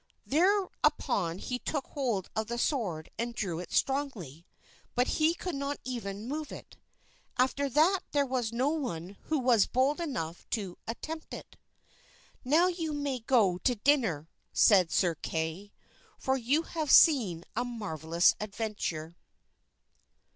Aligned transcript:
Thereupon 0.25 1.37
he 1.37 1.59
took 1.59 1.85
hold 1.85 2.27
of 2.35 2.47
the 2.47 2.57
sword 2.57 3.11
and 3.19 3.35
drew 3.35 3.59
it 3.59 3.71
strongly, 3.71 4.47
but 4.95 5.05
he 5.07 5.35
could 5.35 5.53
not 5.53 5.77
even 5.83 6.27
move 6.27 6.51
it. 6.51 6.77
After 7.37 7.69
that 7.69 7.99
there 8.11 8.25
was 8.25 8.51
no 8.51 8.69
one 8.69 9.15
who 9.25 9.37
was 9.37 9.67
bold 9.67 10.01
enough 10.01 10.49
to 10.49 10.79
attempt 10.87 11.35
it. 11.35 11.55
"Now 12.43 12.65
you 12.65 12.93
may 12.93 13.19
go 13.19 13.59
to 13.59 13.75
dinner," 13.75 14.27
said 14.51 14.89
Sir 14.91 15.13
Kay, 15.13 15.71
"for 16.17 16.35
you 16.35 16.63
have 16.63 16.89
seen 16.89 17.43
a 17.55 17.63
marvelous 17.63 18.33
adventure." 18.39 19.15